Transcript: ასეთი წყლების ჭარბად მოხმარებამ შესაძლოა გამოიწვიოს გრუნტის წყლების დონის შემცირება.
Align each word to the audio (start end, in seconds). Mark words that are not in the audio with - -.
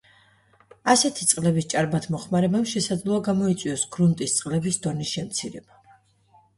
ასეთი 0.93 1.27
წყლების 1.31 1.67
ჭარბად 1.75 2.09
მოხმარებამ 2.17 2.65
შესაძლოა 2.73 3.23
გამოიწვიოს 3.31 3.87
გრუნტის 3.95 4.37
წყლების 4.41 4.83
დონის 4.89 5.15
შემცირება. 5.17 6.01